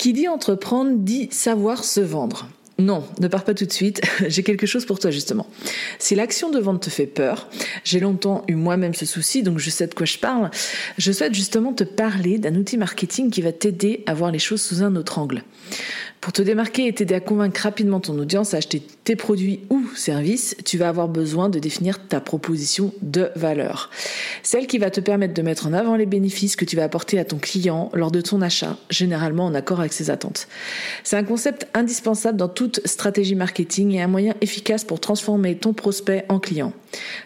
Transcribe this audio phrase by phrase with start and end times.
[0.00, 2.48] Qui dit entreprendre dit savoir se vendre.
[2.78, 5.46] Non, ne pars pas tout de suite, j'ai quelque chose pour toi justement.
[5.98, 7.50] Si l'action de vente te fait peur,
[7.84, 10.50] j'ai longtemps eu moi-même ce souci, donc je sais de quoi je parle,
[10.96, 14.62] je souhaite justement te parler d'un outil marketing qui va t'aider à voir les choses
[14.62, 15.42] sous un autre angle.
[16.20, 19.86] Pour te démarquer et t'aider à convaincre rapidement ton audience à acheter tes produits ou
[19.96, 23.88] services, tu vas avoir besoin de définir ta proposition de valeur.
[24.42, 27.18] Celle qui va te permettre de mettre en avant les bénéfices que tu vas apporter
[27.18, 30.46] à ton client lors de ton achat, généralement en accord avec ses attentes.
[31.04, 35.72] C'est un concept indispensable dans toute stratégie marketing et un moyen efficace pour transformer ton
[35.72, 36.74] prospect en client.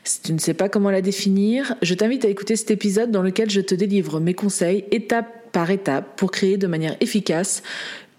[0.04, 3.22] Si tu ne sais pas comment la définir, je t'invite à écouter cet épisode dans
[3.22, 7.62] lequel je te délivre mes conseils étape par étape pour créer de manière efficace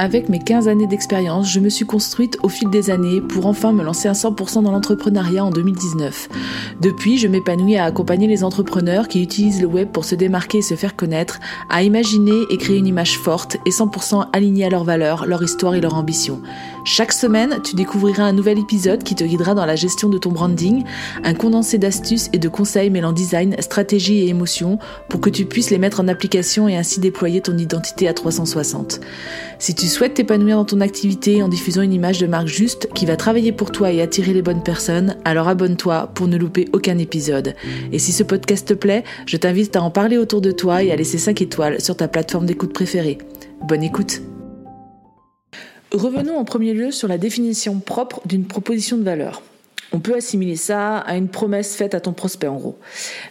[0.00, 3.72] Avec mes 15 années d'expérience, je me suis construite au fil des années pour enfin
[3.72, 6.28] me lancer à 100% dans l'entrepreneuriat en 2019.
[6.80, 10.62] Depuis, je m'épanouis à accompagner les entrepreneurs qui utilisent le web pour se démarquer et
[10.62, 14.84] se faire connaître, à imaginer et créer une image forte et 100% alignée à leurs
[14.84, 16.42] valeurs, leur histoire et leur ambition.
[16.90, 20.32] Chaque semaine, tu découvriras un nouvel épisode qui te guidera dans la gestion de ton
[20.32, 20.84] branding,
[21.22, 24.78] un condensé d'astuces et de conseils mêlant design, stratégie et émotion
[25.10, 29.00] pour que tu puisses les mettre en application et ainsi déployer ton identité à 360.
[29.58, 33.04] Si tu souhaites t'épanouir dans ton activité en diffusant une image de marque juste qui
[33.04, 36.96] va travailler pour toi et attirer les bonnes personnes, alors abonne-toi pour ne louper aucun
[36.96, 37.54] épisode.
[37.92, 40.90] Et si ce podcast te plaît, je t'invite à en parler autour de toi et
[40.90, 43.18] à laisser 5 étoiles sur ta plateforme d'écoute préférée.
[43.68, 44.22] Bonne écoute
[45.92, 49.42] Revenons en premier lieu sur la définition propre d'une proposition de valeur.
[49.92, 52.78] On peut assimiler ça à une promesse faite à ton prospect en gros.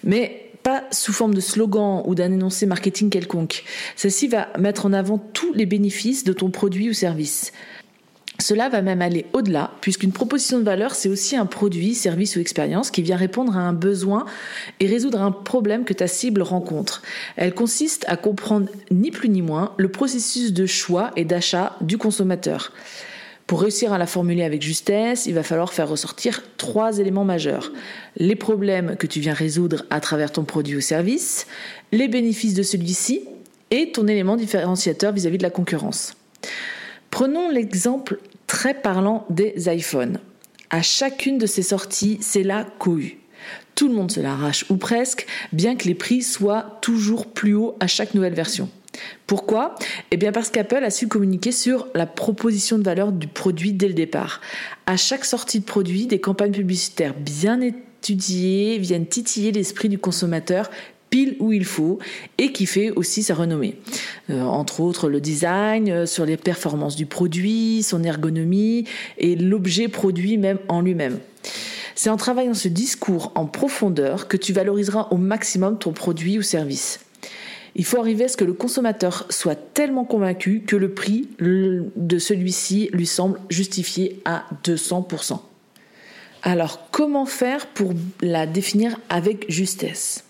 [0.03, 3.63] Mais pas sous forme de slogan ou d'un énoncé marketing quelconque.
[3.95, 7.53] Celle-ci va mettre en avant tous les bénéfices de ton produit ou service.
[8.39, 12.39] Cela va même aller au-delà, puisqu'une proposition de valeur, c'est aussi un produit, service ou
[12.39, 14.25] expérience qui vient répondre à un besoin
[14.79, 17.01] et résoudre un problème que ta cible rencontre.
[17.35, 21.97] Elle consiste à comprendre ni plus ni moins le processus de choix et d'achat du
[21.97, 22.73] consommateur.
[23.47, 27.71] Pour réussir à la formuler avec justesse, il va falloir faire ressortir trois éléments majeurs.
[28.17, 31.47] Les problèmes que tu viens résoudre à travers ton produit ou service,
[31.91, 33.21] les bénéfices de celui-ci
[33.71, 36.13] et ton élément différenciateur vis-à-vis -vis de la concurrence.
[37.09, 40.19] Prenons l'exemple très parlant des iPhones.
[40.69, 43.19] À chacune de ces sorties, c'est la cohue.
[43.75, 47.75] Tout le monde se l'arrache, ou presque, bien que les prix soient toujours plus hauts
[47.79, 48.69] à chaque nouvelle version.
[49.27, 49.75] Pourquoi?
[50.09, 53.87] Eh bien parce qu'Apple a su communiquer sur la proposition de valeur du produit dès
[53.87, 54.41] le départ.
[54.87, 60.71] À chaque sortie de produit, des campagnes publicitaires bien étudiées viennent titiller l'esprit du consommateur
[61.09, 61.99] pile où il faut
[62.37, 63.75] et qui fait aussi sa renommée.
[64.29, 68.85] Euh, entre autres le design, euh, sur les performances du produit, son ergonomie
[69.17, 71.19] et l'objet produit même en lui-même.
[71.95, 76.41] C'est en travaillant ce discours en profondeur que tu valoriseras au maximum ton produit ou
[76.41, 76.99] service.
[77.75, 82.19] Il faut arriver à ce que le consommateur soit tellement convaincu que le prix de
[82.19, 85.39] celui-ci lui semble justifié à 200%.
[86.41, 90.23] Alors comment faire pour la définir avec justesse?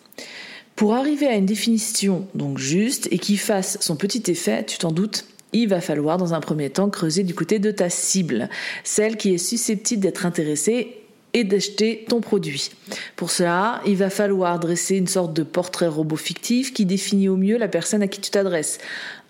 [0.77, 4.91] Pour arriver à une définition donc juste et qui fasse son petit effet, tu t'en
[4.91, 8.47] doutes, il va falloir dans un premier temps creuser du côté de ta cible,
[8.83, 10.97] celle qui est susceptible d'être intéressée
[11.33, 12.69] et d'acheter ton produit.
[13.15, 17.37] Pour cela, il va falloir dresser une sorte de portrait robot fictif qui définit au
[17.37, 18.77] mieux la personne à qui tu t'adresses.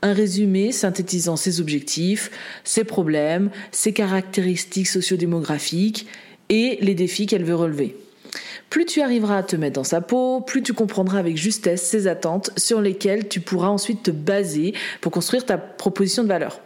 [0.01, 2.29] Un résumé synthétisant ses objectifs,
[2.65, 6.07] ses problèmes, ses caractéristiques sociodémographiques
[6.49, 7.95] et les défis qu'elle veut relever.
[8.69, 12.07] Plus tu arriveras à te mettre dans sa peau, plus tu comprendras avec justesse ses
[12.07, 16.59] attentes sur lesquelles tu pourras ensuite te baser pour construire ta proposition de valeur.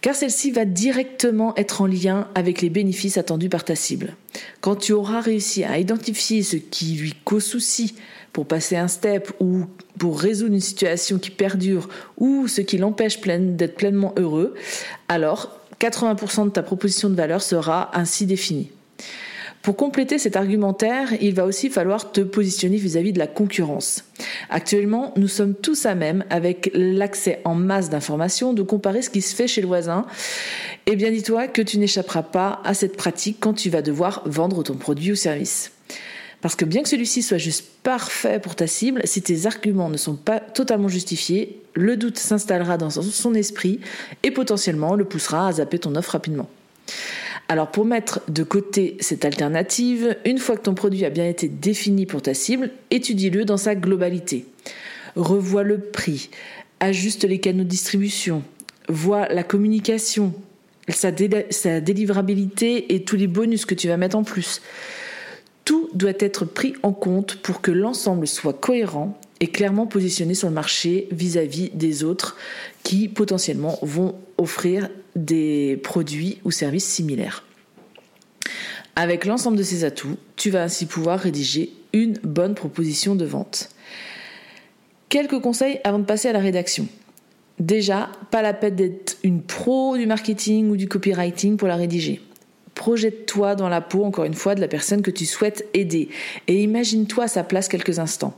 [0.00, 4.16] Car celle-ci va directement être en lien avec les bénéfices attendus par ta cible.
[4.60, 7.94] Quand tu auras réussi à identifier ce qui lui cause souci
[8.32, 9.66] pour passer un step ou
[9.98, 14.54] pour résoudre une situation qui perdure ou ce qui l'empêche d'être pleinement heureux,
[15.08, 18.72] alors 80% de ta proposition de valeur sera ainsi définie.
[19.62, 24.02] Pour compléter cet argumentaire, il va aussi falloir te positionner vis-à-vis de la concurrence.
[24.50, 29.22] Actuellement, nous sommes tous à même, avec l'accès en masse d'informations, de comparer ce qui
[29.22, 30.04] se fait chez le voisin.
[30.86, 34.64] Eh bien, dis-toi que tu n'échapperas pas à cette pratique quand tu vas devoir vendre
[34.64, 35.70] ton produit ou service.
[36.40, 39.96] Parce que bien que celui-ci soit juste parfait pour ta cible, si tes arguments ne
[39.96, 43.78] sont pas totalement justifiés, le doute s'installera dans son esprit
[44.24, 46.48] et potentiellement le poussera à zapper ton offre rapidement.
[47.52, 51.48] Alors pour mettre de côté cette alternative, une fois que ton produit a bien été
[51.48, 54.46] défini pour ta cible, étudie-le dans sa globalité.
[55.16, 56.30] Revois le prix,
[56.80, 58.42] ajuste les canaux de distribution,
[58.88, 60.32] vois la communication,
[60.88, 61.10] sa,
[61.50, 64.62] sa délivrabilité et tous les bonus que tu vas mettre en plus.
[65.66, 70.48] Tout doit être pris en compte pour que l'ensemble soit cohérent et clairement positionné sur
[70.48, 72.38] le marché vis-à-vis des autres
[72.82, 77.44] qui potentiellement vont offrir des produits ou services similaires.
[78.96, 83.70] Avec l'ensemble de ces atouts, tu vas ainsi pouvoir rédiger une bonne proposition de vente.
[85.08, 86.86] Quelques conseils avant de passer à la rédaction.
[87.58, 92.20] Déjà, pas la peine d'être une pro du marketing ou du copywriting pour la rédiger.
[92.74, 96.08] Projette-toi dans la peau, encore une fois, de la personne que tu souhaites aider
[96.48, 98.34] et imagine-toi à sa place quelques instants.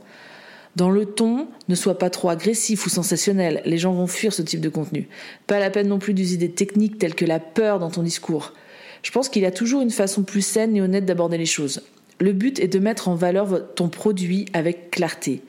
[0.75, 4.41] Dans le ton, ne sois pas trop agressif ou sensationnel, les gens vont fuir ce
[4.41, 5.07] type de contenu.
[5.47, 8.53] Pas la peine non plus d'user des techniques telles que la peur dans ton discours.
[9.01, 11.81] Je pense qu'il y a toujours une façon plus saine et honnête d'aborder les choses.
[12.19, 15.41] Le but est de mettre en valeur ton produit avec clarté.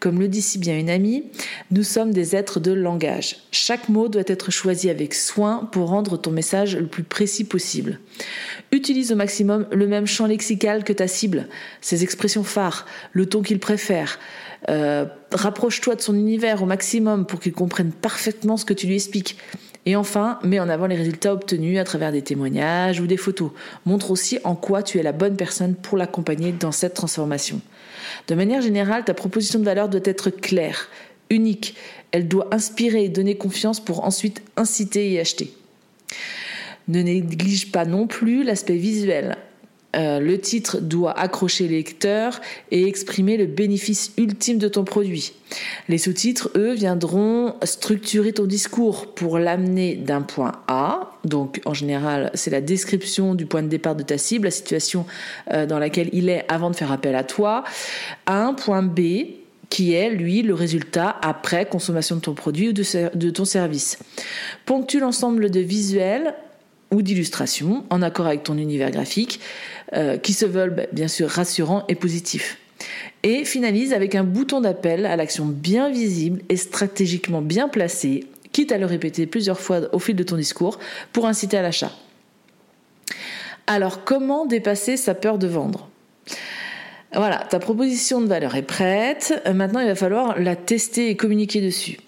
[0.00, 1.24] Comme le dit si bien une amie,
[1.70, 3.36] nous sommes des êtres de langage.
[3.52, 8.00] Chaque mot doit être choisi avec soin pour rendre ton message le plus précis possible.
[8.72, 11.46] Utilise au maximum le même champ lexical que ta cible,
[11.80, 14.18] ses expressions phares, le ton qu'il préfère.
[14.68, 18.96] Euh, rapproche-toi de son univers au maximum pour qu'il comprenne parfaitement ce que tu lui
[18.96, 19.36] expliques.
[19.88, 23.52] Et enfin, mets en avant les résultats obtenus à travers des témoignages ou des photos.
[23.86, 27.62] Montre aussi en quoi tu es la bonne personne pour l'accompagner dans cette transformation.
[28.26, 30.90] De manière générale, ta proposition de valeur doit être claire,
[31.30, 31.74] unique.
[32.12, 35.54] Elle doit inspirer et donner confiance pour ensuite inciter et acheter.
[36.88, 39.38] Ne néglige pas non plus l'aspect visuel.
[39.96, 42.40] Euh, le titre doit accrocher les lecteurs
[42.70, 45.32] et exprimer le bénéfice ultime de ton produit.
[45.88, 52.30] Les sous-titres, eux, viendront structurer ton discours pour l'amener d'un point A, donc en général
[52.34, 55.06] c'est la description du point de départ de ta cible, la situation
[55.52, 57.64] euh, dans laquelle il est avant de faire appel à toi,
[58.26, 59.00] à un point B
[59.70, 63.98] qui est, lui, le résultat après consommation de ton produit ou de, ton service.
[64.64, 66.34] Ponctue l'ensemble de visuels
[66.90, 69.40] ou d'illustrations en accord avec ton univers graphique
[70.22, 72.58] qui se veulent bah, bien sûr rassurants et positifs.
[73.22, 78.70] Et finalise avec un bouton d'appel à l'action bien visible et stratégiquement bien placé, quitte
[78.70, 80.78] à le répéter plusieurs fois au fil de ton discours
[81.12, 81.92] pour inciter à l'achat.
[83.66, 85.88] Alors comment dépasser sa peur de vendre?
[87.14, 89.42] Voilà, ta proposition de valeur est prête.
[89.52, 91.98] Maintenant, il va falloir la tester et communiquer dessus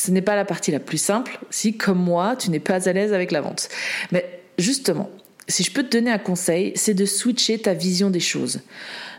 [0.00, 2.92] ce n'est pas la partie la plus simple si, comme moi, tu n'es pas à
[2.92, 3.68] l'aise avec la vente.
[4.12, 5.10] Mais justement,
[5.50, 8.60] si je peux te donner un conseil, c'est de switcher ta vision des choses.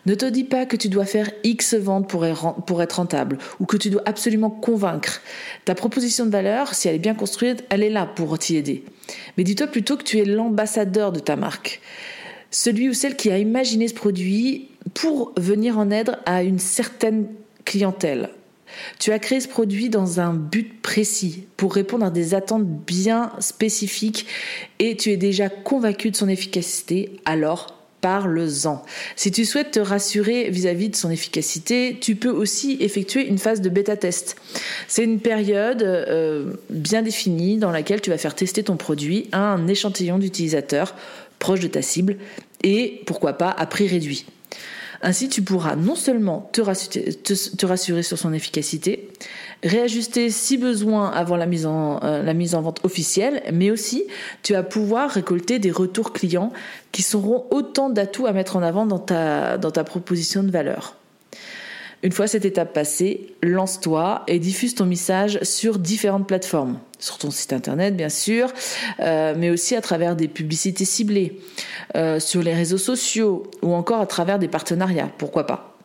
[0.06, 3.78] Ne te dis pas que tu dois faire X ventes pour être rentable ou que
[3.78, 5.22] tu dois absolument convaincre.
[5.66, 8.84] Ta proposition de valeur, si elle est bien construite, elle est là pour t'y aider.
[9.38, 11.82] Mais dis-toi plutôt que tu es l'ambassadeur de ta marque.
[12.50, 17.28] Celui ou celle qui a imaginé ce produit pour venir en aide à une certaine
[17.64, 18.30] clientèle,
[19.00, 23.32] tu as créé ce produit dans un but précis, pour répondre à des attentes bien
[23.40, 24.28] spécifiques,
[24.80, 28.84] et tu es déjà convaincu de son efficacité, alors parle-en.
[29.16, 33.62] Si tu souhaites te rassurer vis-à-vis de son efficacité, tu peux aussi effectuer une phase
[33.62, 34.36] de bêta-test.
[34.88, 39.54] C'est une période euh, bien définie dans laquelle tu vas faire tester ton produit à
[39.54, 40.96] un échantillon d'utilisateurs
[41.42, 42.18] proche de ta cible
[42.64, 44.26] et pourquoi pas à prix réduit.
[45.04, 49.10] Ainsi, tu pourras non seulement te rassurer, sur son efficacité,
[49.64, 54.06] réajuster si besoin avant la mise, en, euh, la mise en vente officielle, mais aussi
[54.44, 56.54] tu vas pouvoir récolter des retours clients
[56.92, 60.96] qui seront autant d'atouts à mettre en avant dans dans ta proposition de valeur.
[62.04, 66.80] Une fois cette étape passée, lance-toi et diffuse ton message sur différentes plateformes.
[66.98, 68.52] Sur ton site internet, bien sûr,
[69.00, 71.40] euh, mais aussi à travers des publicités ciblées,
[71.96, 75.78] euh, sur les réseaux sociaux ou encore à travers des partenariats, pourquoi pas?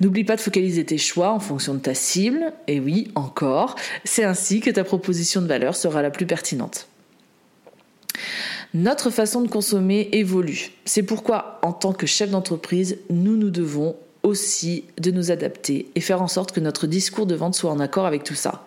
[0.00, 4.24] N'oublie pas de focaliser tes choix en fonction de ta cible, et oui, encore, c'est
[4.24, 6.88] ainsi que ta proposition de valeur sera la plus pertinente.
[8.74, 10.70] Notre façon de consommer évolue.
[10.84, 13.96] C'est pourquoi, en tant que chef d'entreprise, nous nous devons
[14.26, 17.78] aussi de nous adapter et faire en sorte que notre discours de vente soit en
[17.78, 18.64] accord avec tout ça.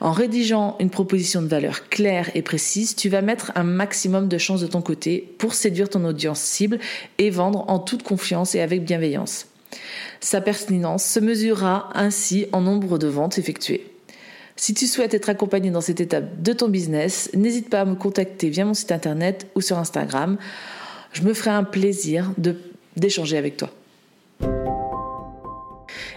[0.00, 4.38] En rédigeant une proposition de valeur claire et précise, tu vas mettre un maximum de
[4.38, 6.78] chances de ton côté pour séduire ton audience cible
[7.18, 9.46] et vendre en toute confiance et avec bienveillance.
[10.20, 13.86] Sa pertinence se mesurera ainsi en nombre de ventes effectuées.
[14.56, 17.94] Si tu souhaites être accompagné dans cette étape de ton business, n'hésite pas à me
[17.94, 20.38] contacter via mon site internet ou sur Instagram.
[21.12, 22.32] Je me ferai un plaisir
[22.96, 23.70] d'échanger avec toi.